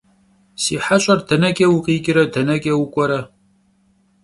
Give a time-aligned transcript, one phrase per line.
[0.63, 3.21] Si heş'er deneç'e vukhiç're, deneç'e vuk'uere?